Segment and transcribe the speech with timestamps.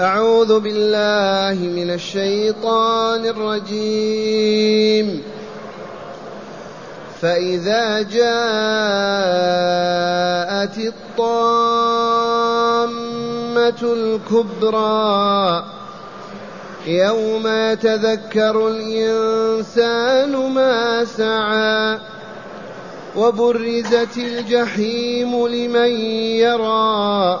[0.00, 5.22] أعوذ بالله من الشيطان الرجيم.
[7.22, 8.22] فإذا جاءت
[10.78, 11.42] الطامة
[13.82, 15.64] الكبرى
[16.86, 21.98] يوم يتذكر الإنسان ما سعى
[23.16, 25.90] وبرزت الجحيم لمن
[26.40, 27.40] يرى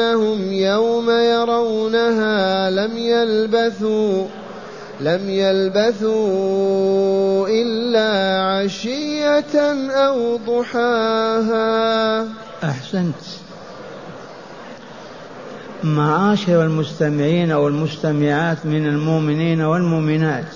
[0.00, 4.26] كأنهم يوم يرونها لم يلبثوا
[5.00, 6.28] لم يلبثوا
[7.48, 9.56] إلا عشية
[9.90, 12.26] أو ضحاها.
[12.64, 13.14] أحسنت.
[15.84, 20.54] معاشر المستمعين والمستمعات من المؤمنين والمؤمنات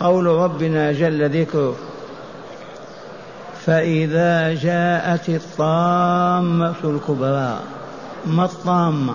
[0.00, 1.76] قول ربنا جل ذكره
[3.66, 7.58] فإذا جاءت الطامة الكبرى.
[8.26, 9.14] ما الطامة؟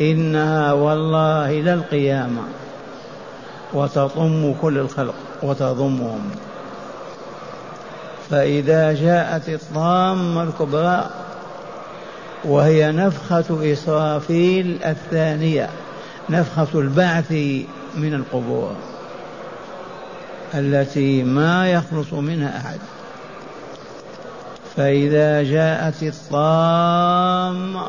[0.00, 2.42] إنها والله للقيامة
[3.72, 6.30] وتضم كل الخلق وتضمهم.
[8.30, 11.10] فإذا جاءت الطامة الكبرى
[12.44, 15.68] وهي نفخة إسرافيل الثانية
[16.30, 17.32] نفخة البعث
[17.96, 18.72] من القبور
[20.54, 22.78] التي ما يخلص منها أحد.
[24.76, 27.86] فإذا جاءت الطامة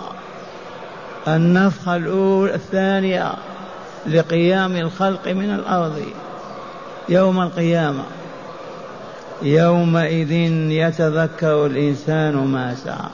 [1.27, 3.33] النفخة الأولى الثانية
[4.07, 6.01] لقيام الخلق من الأرض
[7.09, 8.03] يوم القيامة.
[9.41, 10.31] يومئذ
[10.71, 13.09] يتذكر الإنسان ما سعى.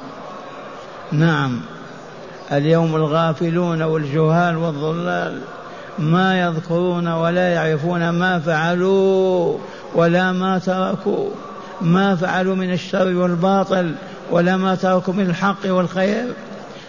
[1.11, 1.61] نعم
[2.51, 5.41] اليوم الغافلون والجهال والضلال
[5.99, 9.57] ما يذكرون ولا يعرفون ما فعلوا
[9.95, 11.29] ولا ما تركوا.
[11.81, 13.95] ما فعلوا من الشر والباطل
[14.31, 16.25] ولا ما تركوا من الحق والخير.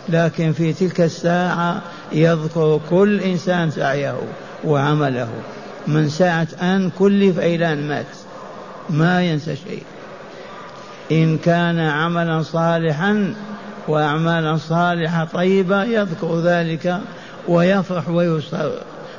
[0.09, 4.19] لكن في تلك الساعة يذكر كل إنسان سعيه
[4.65, 5.29] وعمله.
[5.87, 8.07] من ساعة أن كلف إلى أن مات
[8.91, 9.83] ما ينسى شيء.
[11.13, 13.35] إن كان عملا صالحا
[13.89, 17.01] وأعمالا صالحة طيبة يذكر ذلك
[17.49, 18.73] ويفرح ويسر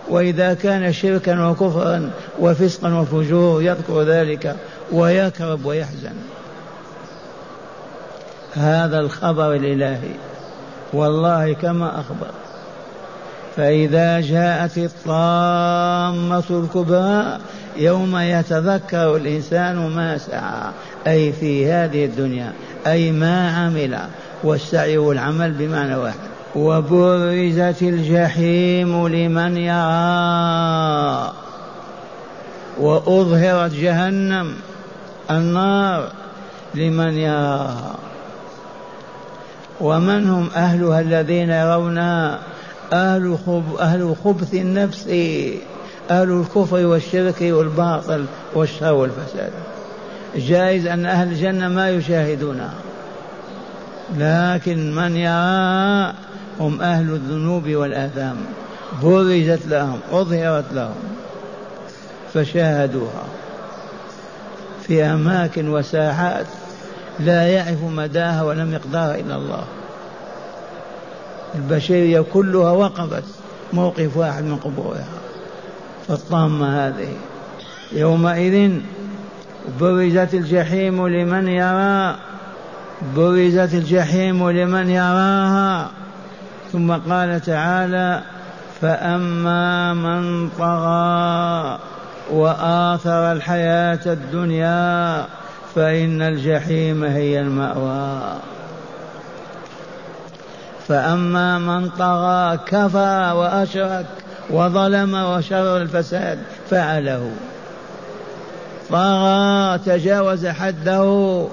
[0.10, 4.56] وإذا كان شركا وكفرا وفسقا وفجور يذكر ذلك
[4.92, 6.16] ويكرب ويحزن.
[8.54, 10.16] هذا الخبر الإلهي.
[10.94, 12.32] والله كما أخبر.
[13.58, 17.38] فإذا جاءت الطامة الكبرى
[17.78, 20.72] يوم يتذكر الإنسان ما سعى
[21.08, 22.54] أي في هذه الدنيا
[22.88, 24.00] أي ما عمل
[24.44, 26.31] والسعي والعمل بمعنى واحد.
[26.56, 31.34] وبرزت الجحيم لمن يرى.
[32.80, 34.56] وأظهرت جهنم
[35.32, 36.12] النار
[36.76, 37.96] لمن يراها
[39.82, 42.40] ومن هم أهلها الذين يرونها
[42.94, 45.08] أهل خب أهل خبث النفس
[46.12, 49.52] أهل الكفر والشرك والباطل والشر والفساد.
[50.36, 52.74] جائز أن أهل الجنة ما يشاهدونها
[54.18, 56.14] لكن من يرى
[56.62, 58.38] هم أهل الذنوب والآثام.
[59.04, 60.96] برزت لهم أظهرت لهم
[62.34, 63.24] فشاهدوها.
[64.84, 66.46] في أماكن وساحات
[67.20, 69.64] لا يعرف مداها ولا مقدارها إلا الله.
[71.56, 73.24] البشرية كلها وقفت
[73.74, 75.06] موقف واحد من قبورها.
[76.08, 77.14] فالطامة هذه.
[77.92, 78.72] يومئذ
[79.80, 82.16] برزت الجحيم لمن يرى
[83.16, 85.92] برزت الجحيم لمن يراها.
[86.72, 88.22] ثم قال تعالى
[88.82, 91.80] فأما من طغى
[92.32, 95.26] وآثر الحياة الدنيا
[95.76, 98.22] فإن الجحيم هي المأوى.
[100.88, 104.06] فأما من طغى كفى وأشرك
[104.50, 106.40] وظلم وشر الفساد
[106.70, 107.32] فعله.
[108.90, 111.46] طغى تجاوز حده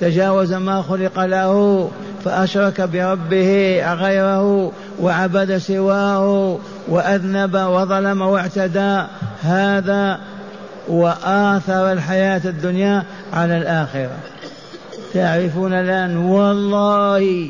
[0.00, 1.90] تجاوز ما خلق له
[2.24, 6.58] فأشرك بربه غيره وعبد سواه
[6.88, 9.02] وأذنب وظلم واعتدى.
[9.42, 10.20] هذا
[10.88, 14.16] وآثر الحياة الدنيا على الآخرة.
[15.14, 17.48] تعرفون الآن والله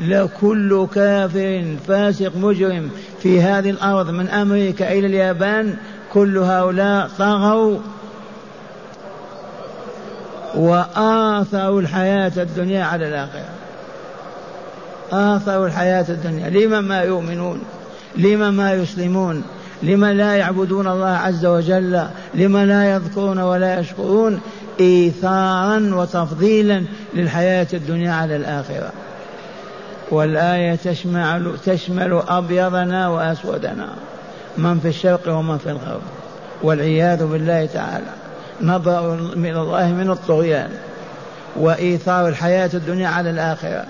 [0.00, 2.90] لكل كافر فاسق مجرم
[3.22, 5.74] في هذه الأرض من أمريكا إلى اليابان
[6.12, 7.78] كل هؤلاء طغوا
[10.54, 13.48] وآثروا الحياة الدنيا على الآخرة.
[15.12, 16.50] آثروا الحياة الدنيا.
[16.50, 17.60] لما ما يؤمنون؟
[18.16, 19.42] لما ما يسلمون؟
[19.82, 22.04] لما لا يعبدون الله عز وجل؟
[22.34, 24.40] لما لا يذكرون ولا يشكرون؟
[24.80, 28.92] إيثارا وتفضيلا للحياة الدنيا على الآخرة.
[30.10, 33.88] والآية تشمل تشمل أبيضنا وأسودنا.
[34.58, 36.02] من في الشرق ومن في الغرب.
[36.62, 38.29] والعياذ بالله تعالى.
[38.62, 40.70] نظر من الله من الطغيان
[41.56, 43.84] وإيثار الحياة الدنيا على الآخرة.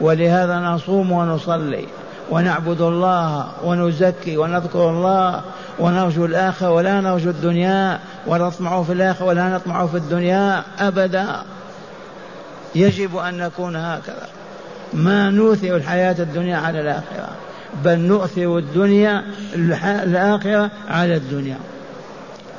[0.00, 1.86] ولهذا نصوم ونصلي
[2.30, 5.40] ونعبد الله ونزكي ونذكر الله
[5.78, 11.26] ونرجو الآخرة ولا نرجو الدنيا ونطمع في الآخرة ولا نطمع في الدنيا أبدا.
[12.74, 14.28] يجب أن نكون هكذا.
[14.92, 17.28] ما نؤثر الحياة الدنيا على الآخرة
[17.84, 19.24] بل نؤثر الدنيا
[19.54, 21.56] الآخرة على الدنيا.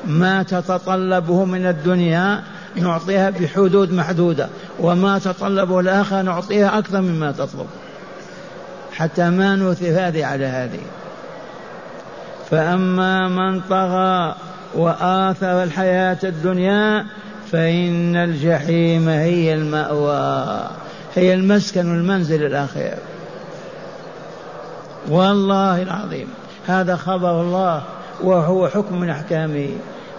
[0.05, 2.43] ما تتطلبه من الدنيا
[2.75, 4.49] نعطيها بحدود محدودة
[4.79, 7.67] وما تطلبه الآخر نعطيها أكثر مما تطلب.
[8.93, 10.79] حتى ما نؤثر هذه على هذه.
[12.51, 14.35] فأما من طغى
[14.75, 17.05] وآثر الحياة الدنيا
[17.51, 20.69] فإن الجحيم هي المأوى
[21.15, 22.97] هي المسكن والمنزل الأخير
[25.09, 26.27] والله العظيم
[26.67, 27.83] هذا خبر الله.
[28.23, 29.69] وهو حكم من أحكامه.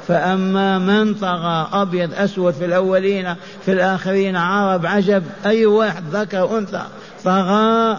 [0.08, 3.34] فأما من طغى أبيض أسود في الأولين
[3.64, 6.82] في الآخرين عرب عجب أي واحد ذكر أنثى
[7.24, 7.98] طغى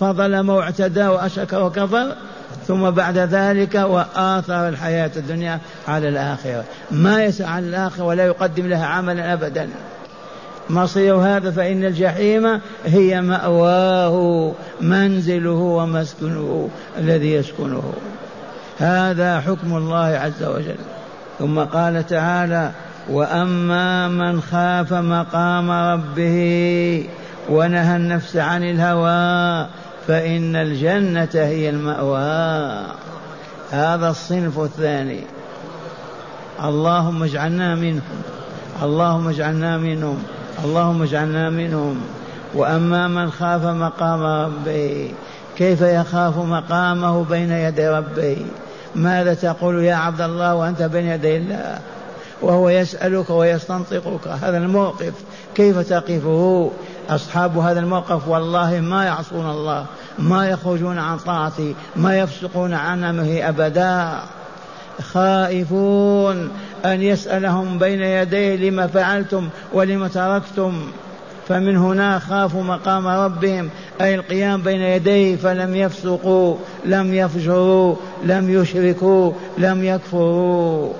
[0.00, 2.14] فظلم واعتدى وأشرك وكفر
[2.66, 6.64] ثم بعد ذلك وآثر الحياة الدنيا على الآخرة.
[6.90, 9.68] ما يسعى الآخرة ولا يقدم لها عملا أبدا.
[10.70, 16.68] مصير هذا فإن الجحيم هي مأواه منزله ومسكنه
[16.98, 17.92] الذي يسكنه.
[18.78, 20.76] هذا حكم الله عز وجل.
[21.38, 22.70] ثم قال تعالى
[23.10, 27.08] وأما من خاف مقام ربه
[27.50, 29.68] ونهى النفس عن الهوى
[30.06, 32.86] فإن الجنة هي المأوى.
[33.70, 35.20] هذا الصنف الثاني.
[36.64, 38.22] اللهم اجعلنا منهم.
[38.82, 40.22] اللهم اجعلنا منهم.
[40.64, 42.00] اللهم اجعلنا منهم.
[42.54, 45.12] وأما من خاف مقام ربه
[45.58, 48.36] كيف يخاف مقامه بين يدي ربه
[48.94, 51.78] ماذا تقول يا عبد الله وأنت بين يدي الله؟
[52.42, 54.28] وهو يسألك ويستنطقك.
[54.28, 55.12] هذا الموقف
[55.54, 56.70] كيف تقفه؟
[57.10, 59.86] أصحاب هذا الموقف والله ما يعصون الله
[60.18, 64.18] ما يخرجون عن طاعته ما يفسقون عن أمره أبدا.
[65.02, 66.50] خائفون
[66.84, 70.92] أن يسألهم بين يديه لما فعلتم ولم تركتم.
[71.48, 79.32] فمن هنا خافوا مقام ربهم أي القيام بين يديه فلم يفسقوا لم يفجروا لم يشركوا
[79.58, 80.92] لم يكفروا.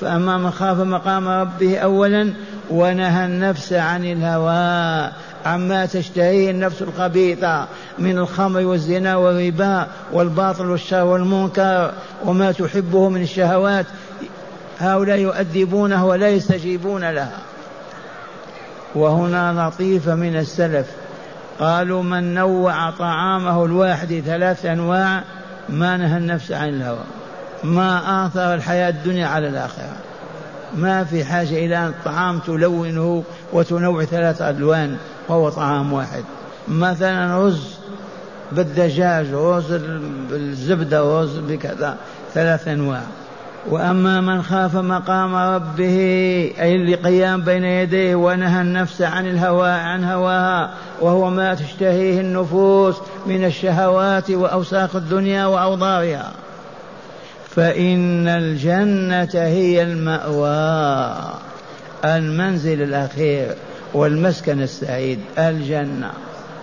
[0.00, 2.32] فأما من خاف مقام ربه أولا
[2.70, 5.12] ونهى النفس عن الهوى
[5.46, 7.66] عما تشتهيه النفس الخبيثة
[7.98, 11.92] من الخمر والزنا والربا والباطل والشر والمنكر
[12.24, 13.86] وما تحبه من الشهوات.
[14.78, 17.38] هؤلاء يؤدبونه ولا يستجيبون لها.
[18.94, 20.86] وهنا لطيفة من السلف.
[21.60, 25.22] قالوا من نوع طعامه الواحد ثلاث أنواع
[25.68, 27.04] ما نهى النفس عن الهوى.
[27.64, 29.96] ما آثر الحياة الدنيا على الآخرة.
[30.76, 34.96] ما في حاجة إلى أن الطعام تلونه وتنوع ثلاث ألوان
[35.28, 36.24] وهو طعام واحد.
[36.68, 37.74] مثلا رز
[38.52, 39.72] بالدجاج رز
[40.30, 41.96] بالزبدة رز بكذا
[42.34, 43.02] ثلاث أنواع.
[43.70, 45.98] وأما من خاف مقام ربه
[46.60, 53.44] أي القيام بين يديه ونهى النفس عن الهوى عن هواها وهو ما تشتهيه النفوس من
[53.44, 56.32] الشهوات وأوساخ الدنيا واوضارها
[57.48, 61.14] فإن الجنة هي المأوى
[62.04, 63.54] المنزل الأخير
[63.94, 66.10] والمسكن السعيد الجنة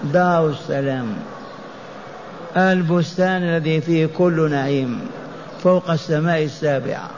[0.04, 1.08] دار السلام
[2.58, 5.00] البستان الذي فيه كل نعيم.
[5.64, 7.10] فوق السماء السابعة.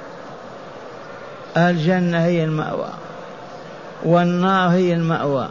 [1.58, 2.90] الجنة هي المأوى
[4.06, 5.48] والنار هي المأوى.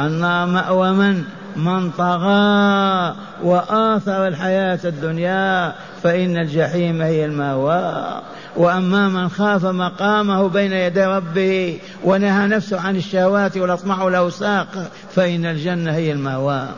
[0.00, 1.24] النار مأوى من؟
[1.56, 8.20] من طغى وآثر الحياة الدنيا فإن الجحيم هي المأوى.
[8.56, 15.92] وأما من خاف مقامه بين يدي ربه ونهى نفسه عن الشهوات والأطماع والأوساق فإن الجنة
[15.92, 16.68] هي المأوى.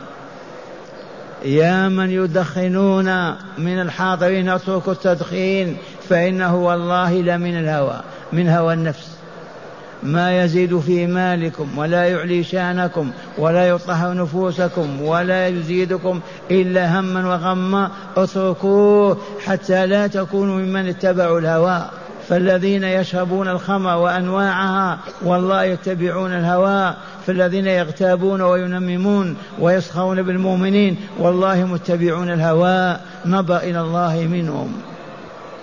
[1.43, 5.77] يا من يدخنون من الحاضرين اتركوا التدخين
[6.09, 8.01] فإنه والله لمن الهوى
[8.33, 9.13] من هوى النفس.
[10.03, 16.19] ما يزيد في مالكم ولا يعلي شانكم ولا يطهر نفوسكم ولا يزيدكم
[16.51, 21.89] إلا هما وغما اتركوه حتى لا تكونوا ممن اتبعوا الهوى.
[22.29, 26.93] فالذين يشربون الخمر وأنواعها والله يتبعون الهوى
[27.27, 32.97] فالذين يغتابون وينممون ويسخرون بالمؤمنين والله متبعون الهوى.
[33.25, 34.73] نظر إلى الله منهم.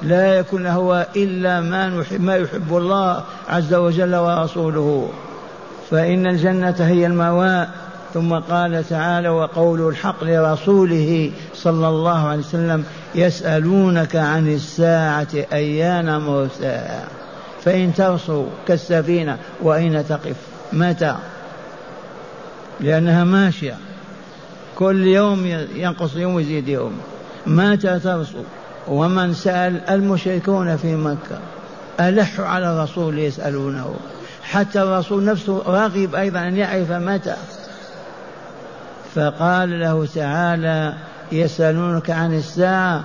[0.03, 5.11] لا يكون هو إلا ما, نحب ما يحب الله عز وجل ورسوله.
[5.91, 7.67] فإن الجنة هي المأوى.
[8.15, 17.05] ثم قال تعالى وقول الحق لرسوله صلى الله عليه وسلم يسألونك عن الساعة أيان مرساها
[17.65, 20.37] فإن ترسوا كالسفينة وأين تقف؟
[20.73, 21.17] متى؟
[22.81, 23.77] لأنها ماشية.
[24.77, 27.01] كل يوم ينقص يوم يزيد يوم.
[27.47, 28.43] متى ترسو
[28.89, 31.39] ومن سأل المشركون في مكة.
[32.01, 33.95] ألحوا على الرسول يسألونه.
[34.43, 37.37] حتى الرسول نفسه راغب أيضا أن يعرف متى.
[39.15, 40.95] فقال له تعالى
[41.33, 43.05] يسألونك عن الساعة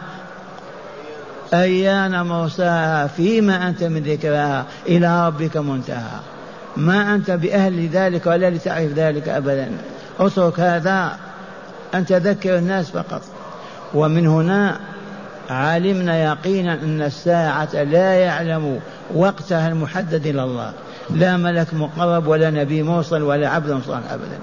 [1.53, 6.19] أيان مرساها فيما أنت من ذكرها إلى ربك منتهى.
[6.77, 9.71] ما أنت بأهل ذلك ولا لتعرف ذلك أبدا.
[10.19, 11.17] اترك هذا
[11.95, 13.21] أن تذكر الناس فقط.
[13.93, 14.79] ومن هنا
[15.49, 18.79] علمنا يقينا أن الساعة لا يعلم
[19.13, 20.71] وقتها المحدد إلى الله.
[21.09, 24.39] لا ملك مقرب ولا نبي موصل ولا عبد صالح أبدا.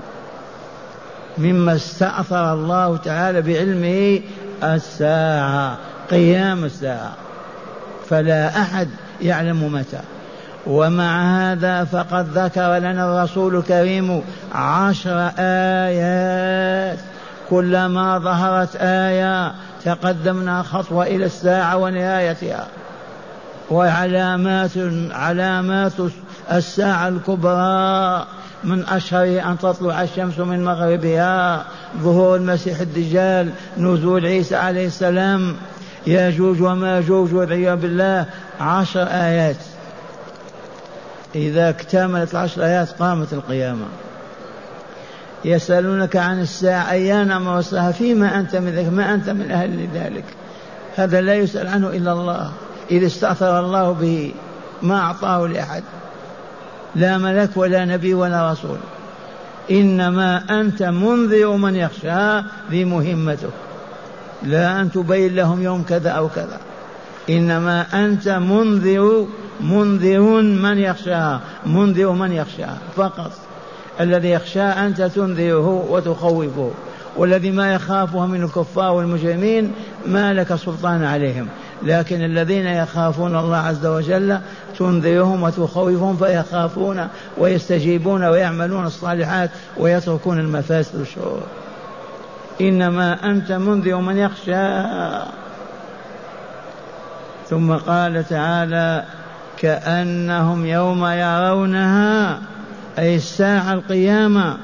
[1.39, 4.21] مما استأثر الله تعالى بعلمه
[4.65, 5.79] الساعة
[6.11, 7.13] قيام الساعة.
[8.09, 8.89] فلا أحد
[9.21, 10.01] يعلم متى.
[10.67, 14.23] ومع هذا فقد ذكر لنا الرسول الكريم
[14.55, 16.99] عشر آيات.
[17.51, 19.53] كلما ظهرت آية
[19.85, 22.67] تقدمنا خطوة إلى الساعة ونهايتها.
[23.71, 24.71] وعلامات
[25.11, 25.93] علامات
[26.53, 28.27] الساعة الكبرى.
[28.65, 31.65] من أشهر أن تطلع الشمس من مغربها
[31.99, 35.57] ظهور المسيح الدجال نزول عيسى عليه السلام.
[36.07, 38.27] ياجوج وماجوج والعياذ بالله.
[38.61, 39.57] عشر آيات.
[41.35, 43.87] إذا اكتملت العشر آيات قامت القيامة.
[45.45, 50.25] يسألونك عن الساعة أيان مرساها فيما أنت من ذلك؟ ما أنت من أهل ذلك؟
[50.97, 52.53] هذا لا يسأل عنه إلا الله.
[52.91, 54.35] إذا استأثر الله به
[54.83, 55.83] ما أعطاه لأحد.
[56.95, 58.79] لا ملك ولا نبي ولا رسول.
[59.71, 63.51] إنما أنت منذر من يخشى ذي مهمته
[64.43, 66.61] لا أن تبين لهم يوم كذا أو كذا.
[67.31, 69.27] إنما أنت منذر
[69.61, 72.67] منذر من يخشى منذر من يخشى.
[72.97, 73.33] فقط.
[74.01, 76.71] الذي يخشى أنت تنذره وتخوفه.
[77.17, 79.73] والذي ما يخافها من الكفار والمجرمين
[80.07, 81.49] ما لك سلطان عليهم.
[81.85, 84.39] لكن الذين يخافون الله عز وجل
[84.79, 87.09] تنذرهم وتخوفهم فيخافون
[87.39, 91.43] ويستجيبون ويعملون الصالحات ويتركون المفاسد والشرور
[92.61, 94.83] إنما أنت منذر من يخشى.
[97.51, 99.05] ثم قال تعالى
[99.59, 102.39] كأنهم يوم يرونها
[102.99, 104.57] أي الساعة القيامة.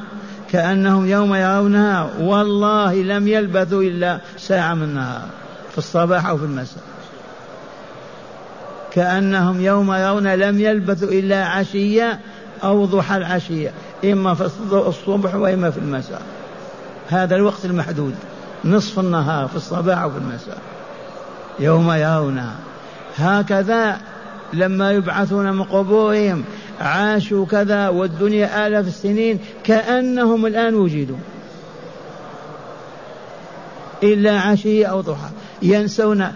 [0.51, 5.23] كأنهم يوم يرونها والله لم يلبثوا إلا ساعة من النهار
[5.73, 6.83] في الصباح أو في المساء.
[8.93, 12.21] كأنهم يوم يرون لم يلبثوا إلا عشية
[12.65, 13.73] أو ضحى العشية
[14.05, 16.23] إما في الصبح وإما في المساء.
[17.09, 18.15] هذا الوقت المحدود
[18.65, 20.59] نصف النهار في الصباح أو في المساء.
[21.61, 22.55] يوم يرونها.
[23.17, 23.99] هكذا
[24.53, 26.45] لما يبعثون من قبورهم
[26.81, 31.17] عاشوا كذا والدنيا آلاف السنين كأنهم الآن وجدوا.
[34.03, 35.29] إلا عشية أو ضحى.
[35.63, 36.33] ينسون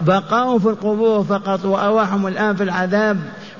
[0.00, 3.18] بقاهم في القبور فقط وأرواحهم الآن في العذاب.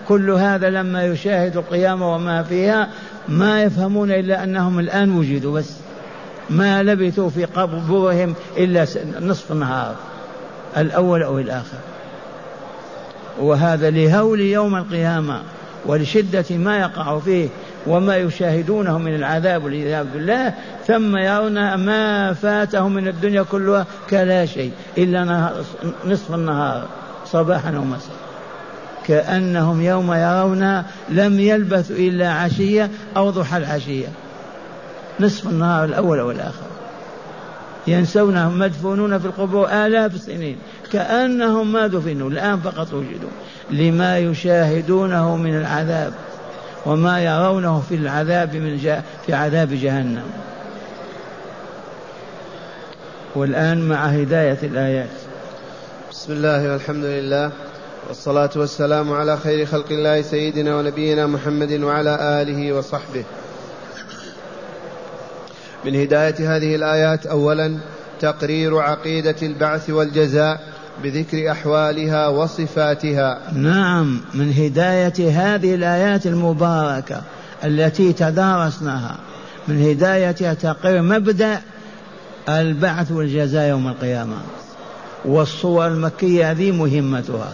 [0.08, 2.88] كل هذا لما يشاهدوا القيامة وما فيها
[3.28, 5.72] ما يفهمون إلا أنهم الآن وجدوا بس.
[6.50, 8.86] ما لبثوا في قبورهم إلا
[9.20, 9.94] نصف النهار
[10.76, 11.78] الأول أو الآخر.
[13.40, 15.42] وهذا لهول يوم القيامة
[15.86, 17.48] ولشدة ما يقع فيه
[17.86, 20.54] وما يشاهدونه من العذاب والعياذ بالله
[20.86, 25.50] ثم يرون ما فاتهم من الدنيا كلها كلا شيء إلا
[26.06, 26.86] نصف النهار
[27.26, 28.16] صباحا ومساء.
[29.06, 34.08] كأنهم يوم يرون لم يلبثوا إلا عشية أو ضحى العشية.
[35.20, 36.66] نصف النهار الأول والآخر
[37.86, 40.56] ينسونهم مدفونون في القبور آلاف السنين.
[40.92, 43.30] كأنهم ما دفنوا الآن فقط وجدوا.
[43.70, 46.12] لما يشاهدونه من العذاب.
[46.88, 48.78] وما يرونه في العذاب من
[49.26, 50.24] في عذاب جهنم.
[53.34, 55.08] والآن مع هداية الآيات.
[56.10, 57.50] بسم الله والحمد لله
[58.08, 63.24] والصلاة والسلام على خير خلق الله سيدنا ونبينا محمد وعلى آله وصحبه.
[65.84, 67.78] من هداية هذه الآيات أولا
[68.20, 70.60] تقرير عقيدة البعث والجزاء
[71.02, 73.40] بذكر أحوالها وصفاتها.
[73.52, 77.22] نعم من هداية هذه الآيات المباركة
[77.64, 79.16] التي تدارسناها.
[79.68, 81.60] من هدايتها تقرير مبدأ
[82.48, 84.36] البعث والجزاء يوم القيامة.
[85.24, 87.52] والصور المكية هذه مهمتها.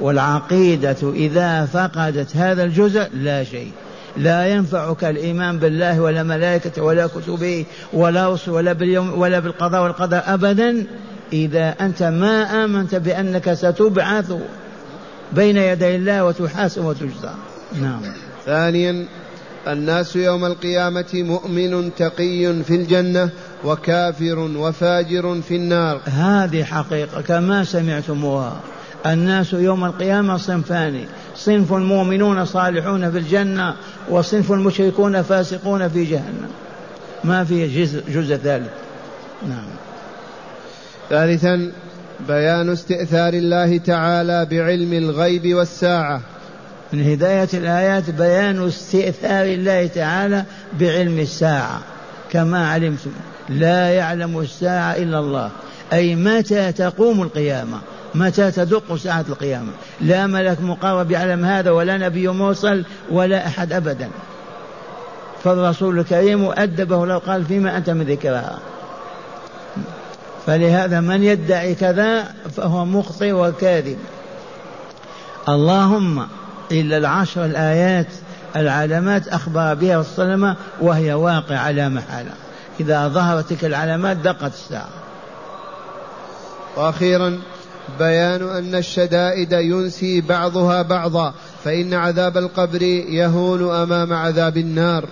[0.00, 3.72] والعقيدة إذا فقدت هذا الجزء لا شيء.
[4.16, 10.86] لا ينفعك الإيمان بالله ولا ملائكته ولا كتبه ولا ولا باليوم ولا بالقضاء والقدر أبدا.
[11.32, 14.32] إذا أنت ما آمنت بأنك ستبعث
[15.32, 17.30] بين يدي الله وتحاسب وتجزى.
[17.80, 18.00] نعم.
[18.46, 19.06] ثانيا
[19.68, 23.30] الناس يوم القيامة مؤمن تقي في الجنة
[23.64, 26.00] وكافر وفاجر في النار.
[26.04, 28.60] هذه حقيقة كما سمعتموها.
[29.06, 31.04] الناس يوم القيامة صنفان
[31.36, 33.74] صنف مؤمنون صالحون في الجنة
[34.08, 36.50] وصنف مشركون فاسقون في جهنم.
[37.24, 38.70] ما في جزء, جزء ثالث.
[39.48, 39.89] نعم.
[41.10, 41.70] ثالثا
[42.28, 46.20] بيان استئثار الله تعالى بعلم الغيب والساعة.
[46.92, 50.44] من هداية الآيات بيان استئثار الله تعالى
[50.80, 51.80] بعلم الساعة.
[52.32, 53.10] كما علمتم
[53.48, 55.50] لا يعلم الساعة إلا الله.
[55.92, 57.78] أي متى تقوم القيامة؟
[58.14, 64.08] متى تدق ساعة القيامة؟ لا ملك مقرب يعلم هذا ولا نبي مرسل ولا أحد أبدا.
[65.44, 68.58] فالرسول الكريم أدبه لو قال فيما أنت من ذكرها.
[70.46, 73.98] فلهذا من يدعي كذا فهو مخطئ وكاذب.
[75.48, 76.26] اللهم
[76.72, 78.06] إلا العشر الآيات
[78.56, 82.32] العلامات أخبر بها وسلم وهي واقع لا محالة.
[82.80, 84.88] إذا ظهرت تلك العلامات دقت الساعة.
[86.76, 87.38] وأخيرا
[87.98, 95.04] بيان أن الشدائد ينسي بعضها بعضا فإن عذاب القبر يهون أمام عذاب النار.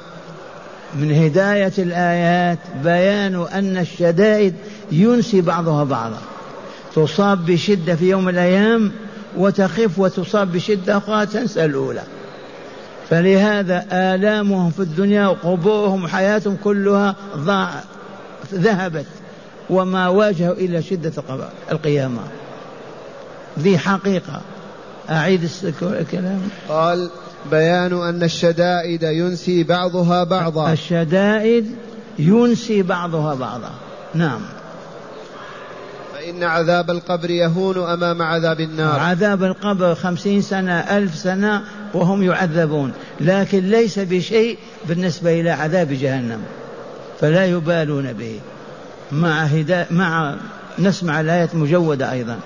[0.94, 4.54] من هداية الآيات بيان أن الشدائد
[4.92, 6.18] ينسي بعضها بعضا.
[6.94, 8.92] تصاب بشدة في يوم من الأيام
[9.36, 12.02] وتخف وتصاب بشدة أخرى تنسى الأولى.
[13.10, 17.70] فلهذا آلامهم في الدنيا وقبورهم وحياتهم كلها ضاع
[18.54, 19.06] ذهبت
[19.70, 21.12] وما واجهوا إلا شدة
[21.72, 22.22] القيامة.
[23.58, 24.40] ذي حقيقة.
[25.10, 25.50] أعيد
[25.82, 26.40] الكلام.
[26.68, 27.10] قال
[27.50, 30.72] بيان أن الشدائد ينسي بعضها بعضا.
[30.72, 31.66] الشدائد
[32.18, 33.70] ينسي بعضها بعضا.
[34.14, 34.40] نعم.
[36.14, 39.00] فإن عذاب القبر يهون أمام عذاب النار.
[39.00, 41.62] عذاب القبر خمسين سنة ألف سنة
[41.94, 42.92] وهم يعذبون.
[43.20, 46.40] لكن ليس بشيء بالنسبة إلى عذاب جهنم.
[47.20, 48.40] فلا يبالون به.
[49.12, 50.34] مع هدا مع
[50.78, 52.38] نسمع الآية المجودة أيضا.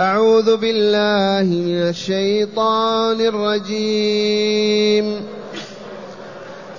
[0.00, 5.06] أعوذ بالله من الشيطان الرجيم.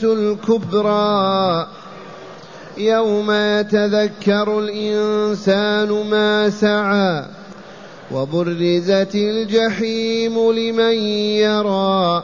[0.04, 1.68] الكبرى
[2.78, 7.26] يوم يتذكر الإنسان ما سعى
[8.12, 10.96] وبرزت الجحيم لمن
[11.40, 12.24] يرى.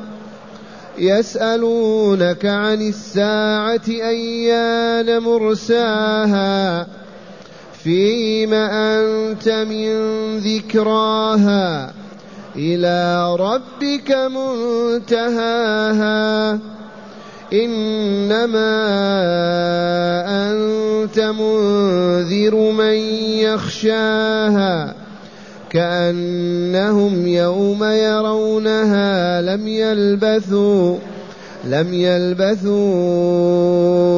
[0.97, 6.87] يسألونك عن الساعة أيان مرساها
[7.83, 9.91] فيم أنت من
[10.37, 11.93] ذكراها
[12.55, 14.11] إلى ربك
[14.91, 15.79] منتهاها
[17.53, 18.71] إنما
[20.27, 22.95] أنت منذر من
[23.43, 25.00] يخشاها
[25.71, 30.97] كأنهم يوم يرونها لم يلبثوا
[31.63, 32.75] لم يلبثوا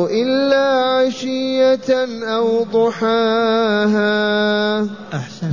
[0.10, 1.90] إلا عشية
[2.24, 4.04] أو ضحاها.
[5.14, 5.52] أحسن